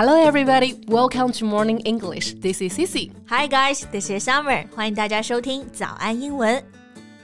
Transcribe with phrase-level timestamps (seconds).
[0.00, 0.74] Hello, everybody.
[0.86, 2.34] Welcome to Morning English.
[2.40, 3.10] This is Cici.
[3.28, 3.84] Hi, guys.
[3.90, 4.66] This is Summer.
[4.74, 6.62] 欢迎大家收听早安英文。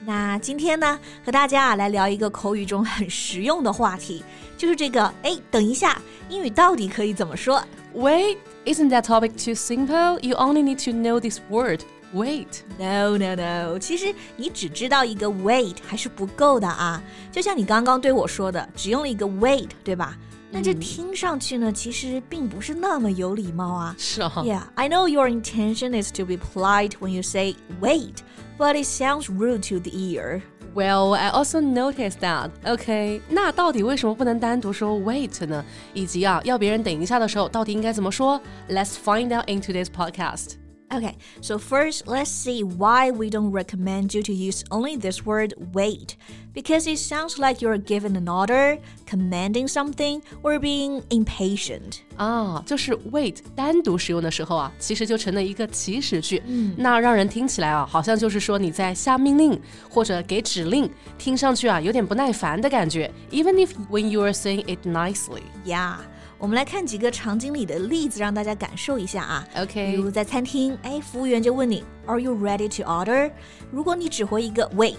[0.04, 4.24] 那今天呢，和大家啊来聊一个口语中很实用的话题，
[4.56, 7.62] 就是这个哎，等一下，英语到底可以怎么说
[7.94, 10.18] Wait, isn't that topic too simple?
[10.20, 11.80] You only need to know this word.
[12.14, 12.62] Wait.
[12.78, 13.78] ？No, no, no。
[13.78, 17.02] 其实你只知道一个 wait 还是不够的啊。
[17.30, 20.16] 就像你刚刚对我说的，只用了一个 wait，对吧？
[20.50, 23.94] 那这听上去呢，其实并不是那么有礼貌啊。
[23.98, 24.30] 是啊。
[24.36, 28.16] Yeah, I know your intention is to be polite when you say wait,
[28.58, 30.42] but it sounds rude to the ear.
[30.74, 32.50] Well, I also noticed that.
[32.64, 35.64] OK，那到底为什么不能单独说 wait 呢？
[35.94, 38.40] 以及啊，要别人等一下的时候，到底应该怎么说？
[38.68, 40.52] Let's find out in today's podcast.
[40.94, 45.54] Okay, so first, let's see why we don't recommend you to use only this word
[45.72, 46.18] wait.
[46.52, 52.00] Because it sounds like you're giving an order, commanding something, or being impatient.
[52.18, 56.42] 啊，就是 wait 单独使用的时候啊，其实就成了一个祈使句，
[56.76, 59.58] 那让人听起来啊，好像就是说你在下命令
[59.88, 63.10] 或者给指令，听上去啊有点不耐烦的感觉。
[63.30, 65.40] Even if when you are saying it nicely.
[65.64, 65.96] Yeah.
[66.39, 69.47] 我们来看几个场景里的例子，让大家感受一下啊。
[69.57, 73.31] OK 比如在餐厅，哎，服务员就问你，Are you ready to order？
[73.71, 74.97] 如果你只回一个 Wait，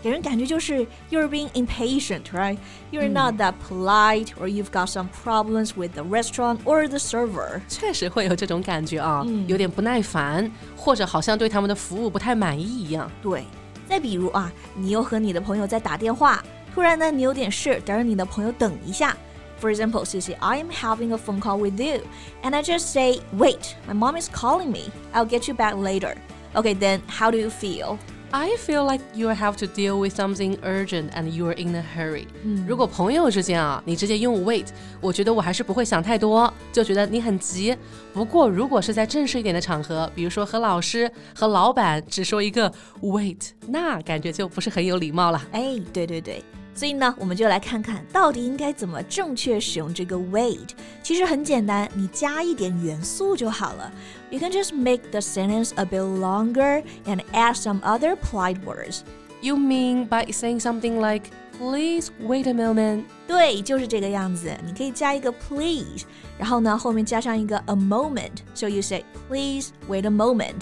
[0.00, 2.58] 给人感觉就是 You're being impatient, right?
[2.92, 7.60] You're not that polite, or you've got some problems with the restaurant or the server.
[7.68, 13.10] 确实会有这种感觉啊，有点不耐烦，或者好像对他们的服务不太满意一样。
[13.20, 13.44] 对，
[13.88, 19.16] 再比如啊，你又和你的朋友在打电话，突然呢，你有点事，得让你的朋友等一下。
[19.57, 22.01] For example, Cici, I am having a phone call with you,
[22.43, 24.91] and I just say, wait, my mom is calling me.
[25.13, 26.15] I'll get you back later.
[26.55, 27.97] Okay, then how do you feel?
[28.33, 31.83] I feel like you have to deal with something urgent and you are in a
[31.83, 32.27] hurry、
[32.65, 34.67] 如果朋友之间啊，你直接用 wait，
[35.01, 37.75] 我觉得我还是不会想太多，就觉得你很急。
[38.13, 45.45] 不过如果是在正式一点的场合，比如说和老师、和老板只说一个 wait，那感觉就不是很有礼貌了。
[45.51, 46.41] 哎，对对对，
[46.75, 50.69] 所以呢，我们就来看看到底应该怎么正确使用这个 wait。
[51.03, 53.91] 其实很简单，你加一点元素就好了。
[54.29, 59.01] You can just make the sentence a bit longer and add some other polite words.
[59.41, 61.25] You mean by saying something like
[61.57, 63.03] please wait a moment？
[63.27, 64.55] 对，就是这个样子。
[64.65, 66.05] 你可以加一个 please，
[66.37, 70.61] 然后呢后面加上一个 a moment。So you say please wait a moment.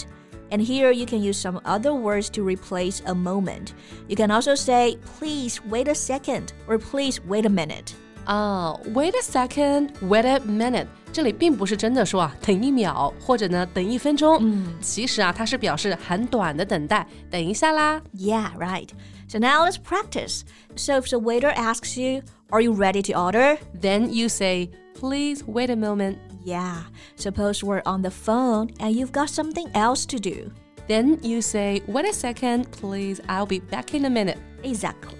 [0.50, 3.72] And here you can use some other words to replace a moment.
[4.08, 7.92] You can also say please wait a second or please wait a minute.
[8.24, 18.00] 啊、w a i t a second，wait a minute，这里并不是真的说啊，等一秒或者呢等一分钟，嗯，其实啊，它是表示很短的等待，等一下啦。
[18.14, 18.88] Yeah, right.
[19.28, 20.42] So now let's practice.
[20.76, 23.58] So if the waiter asks you, Are you ready to order?
[23.80, 26.18] Then you say, please wait a moment.
[26.44, 26.84] Yeah.
[27.16, 30.50] Suppose we're on the phone and you've got something else to do.
[30.88, 33.20] Then you say, wait a second, please.
[33.28, 34.38] I'll be back in a minute.
[34.62, 35.16] Exactly.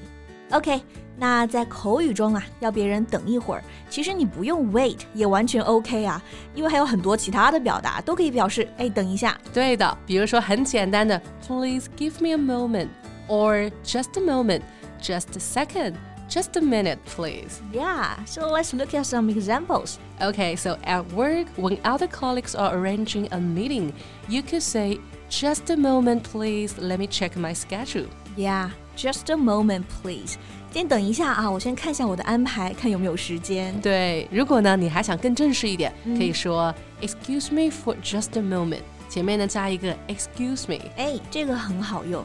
[0.51, 0.83] OK，
[1.17, 6.21] 那在口语中啊，要别人等一会儿，其实你不用 wait 也完全 OK 啊，
[6.57, 9.39] 因为还有很多其他的表达都可以表示，哎，等一下。
[9.53, 12.89] 对的，比如说很简单的，Please give me a moment,
[13.29, 14.63] or just a moment,
[15.01, 15.95] just a second,
[16.29, 17.61] just a minute, please.
[17.73, 19.99] Yeah, so let's look at some examples.
[20.21, 23.93] Okay, so at work, when other colleagues are arranging a meeting,
[24.29, 24.99] you could say,
[25.31, 26.77] Just a moment, please.
[26.77, 28.09] Let me check my schedule.
[28.37, 30.37] Yeah, just a moment, please.
[30.73, 33.73] 先等一下啊，我先看一下我的安排，看有没有时间。
[33.81, 40.81] 对，如果呢你还想更正式一点，可以说 Excuse me for just a moment，前面呢加一个 Excuse me。
[40.97, 42.25] 哎，这个很好用。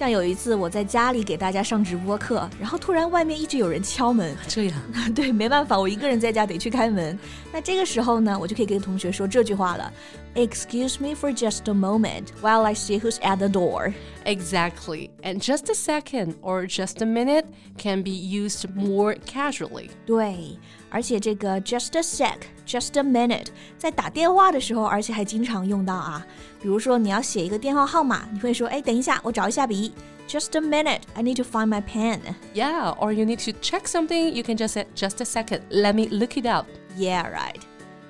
[0.00, 4.82] 像有一次我在家里给大家上直播课，然后突然外面一直有人敲门，这样
[5.14, 7.18] 对，没办法，我一个人在家得去开门。
[7.52, 9.92] 那这个时候呢，我就可以跟同学说这句话了
[10.34, 13.92] ：Excuse me for just a moment while I see who's at the door.
[14.24, 15.09] exactly.
[15.23, 17.45] And just a second or just a minute
[17.77, 19.89] can be used more casually.
[20.05, 20.57] 对，
[20.89, 23.47] 而且这个 just a sec, just a minute，
[23.77, 26.25] 在打电话的时候，而且还经常用到啊。
[26.61, 29.93] 比如说你要写一个电话号码，你会说：哎，等一下，我找一下笔。
[30.27, 32.19] Just a minute, I need to find my pen.
[32.55, 35.61] Yeah, or you need to check something, you can just say just a second.
[35.69, 36.65] Let me look it up.
[36.97, 37.61] Yeah, right.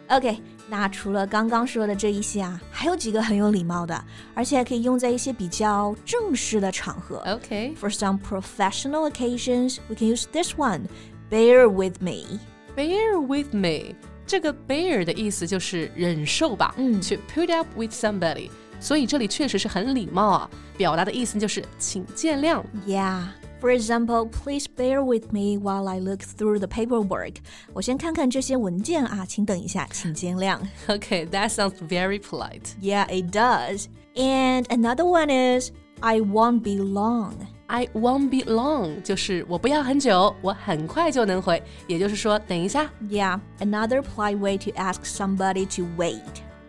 [0.08, 0.40] OK，
[0.71, 7.21] 那除了刚刚说的这一些啊，还有几个很有礼貌的，而且还可以用在一些比较正式的场合。
[7.27, 7.75] Okay.
[7.75, 10.83] For some professional occasions, we can use this one.
[11.29, 12.39] Bear with me.
[12.77, 13.97] Bear with me.
[14.25, 18.49] 这个 bear 的意思就是忍受吧，嗯，to put up with somebody。
[18.79, 22.63] 所以这里确实是很礼貌啊，表达的意思就是请见谅。
[22.87, 23.25] Yeah.
[23.62, 27.36] For example, please bear with me while I look through the paperwork.
[27.74, 30.60] 我先看看这些文件啊，请等一下，请见谅。
[30.88, 32.76] Okay, that sounds very polite.
[32.82, 33.88] Yeah, it does.
[34.16, 35.72] And another one is
[36.02, 37.34] I won't be long.
[37.68, 41.64] I won't be long，就是我不要很久，我很快就能回。
[41.88, 42.88] 也就是说，等一下。
[43.10, 46.22] Yeah, another polite way to ask somebody to wait.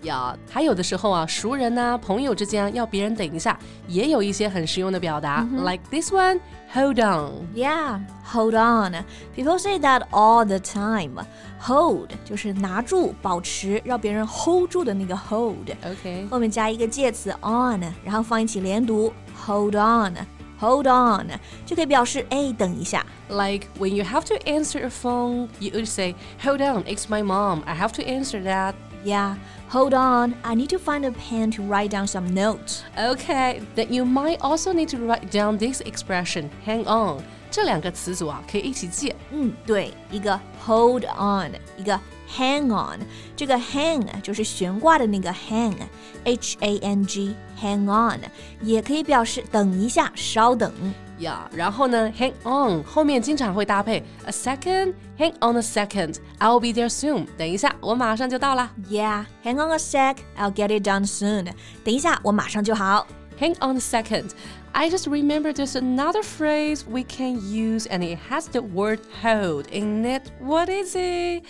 [0.04, 3.58] 呀，还有的时候啊，熟人呐、啊、朋友之间要别人等一下，
[3.88, 6.40] 也有一些很实用的表达、mm hmm.，like this one,
[6.74, 7.48] hold on.
[7.56, 9.04] Yeah, hold on.
[9.36, 11.24] People say that all the time.
[11.60, 15.70] Hold 就是拿住、保持，让别人 hold 住的那个 hold。
[15.86, 19.14] OK，后面加一个介词 on，然后放一起连读
[19.46, 20.14] ，hold on。
[20.61, 23.05] Hold on 就可以表示哎，等一下。
[23.29, 27.63] Like when you have to answer a phone, you would say, "Hold on, it's my mom.
[27.67, 28.75] I have to answer that."
[29.05, 29.37] Yeah,
[29.69, 30.35] hold on.
[30.43, 32.83] I need to find a pen to write down some notes.
[32.99, 37.23] Okay, then you might also need to write down this expression, hang on.
[37.52, 39.14] 这两个词组啊，可以一起记。
[39.32, 42.00] 嗯，对，一个 hold on，一个
[42.34, 43.00] hang on。
[43.36, 48.22] 这个 hang 就是悬挂的那个 hang，h a n g hang on，
[48.62, 50.72] 也可以表示等一下，稍等。
[51.20, 57.28] 呀，然后呢，hang on 后面经常会搭配 a second，hang on a second，I'll be there soon。
[57.38, 58.72] 等一下，我马上就到了。
[58.90, 61.52] Yeah，hang on a sec，I'll get it done soon。
[61.84, 63.06] 等一下，我马上就好。
[63.40, 64.32] Hang on a second.
[64.73, 69.69] I just remember there's another phrase we can use and it has the word hold
[69.73, 70.31] in it.
[70.41, 71.45] What is it?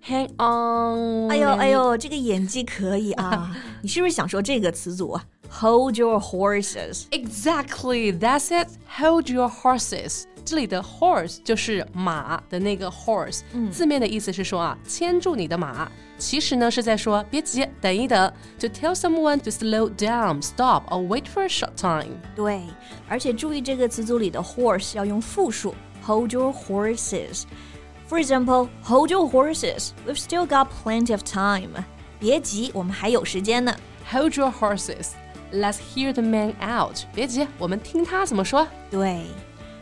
[0.00, 1.28] Hang on.
[1.30, 3.54] 哎呦哎呦，这个演技可以啊！
[3.82, 5.18] 你是不是想说这个词组？
[5.60, 7.06] Hold your horses.
[7.10, 8.68] Exactly, that's it.
[8.98, 10.24] Hold your horses.
[10.44, 15.90] 这里的 horse 就是马的那个 horse，、嗯、字面的意思是说啊，牵住你的马。
[16.16, 22.16] 其实呢是在说别急，等一等，to tell someone to slow down, stop or wait for a short time。
[22.34, 22.62] 对，
[23.08, 25.74] 而且注意这个词组里的 horse 要用复数，
[26.04, 29.90] hold your horses。For example, hold your horses.
[30.06, 31.84] We've still got plenty of time.
[32.18, 33.76] 别急，我们还有时间呢。
[34.10, 35.10] Hold your horses.
[35.52, 36.96] Let's hear the man out.
[37.14, 38.66] 别急，我们听他怎么说。
[38.90, 39.26] 对，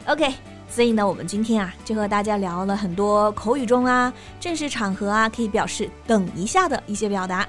[0.07, 0.35] OK。
[0.71, 7.47] 所以呢，我们今天啊，就和大家聊了很多口语中啊、正式场合啊，可以表示等一下的一些表达。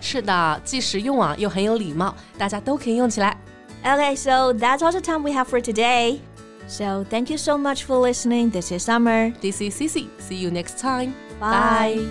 [0.00, 3.36] 是的，既实用啊，又很有礼貌，大家都可以用起来。
[3.82, 6.20] Okay, so that's all the time we have for today.
[6.68, 8.50] So thank you so much for listening.
[8.50, 9.32] This is Summer.
[9.40, 10.06] This is Cici.
[10.20, 11.14] See you next time.
[11.40, 12.06] Bye.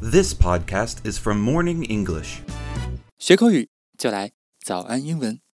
[0.00, 2.40] This podcast is from Morning English.
[3.18, 3.68] 学口语
[3.98, 4.32] 就来
[4.64, 5.44] 早安英文。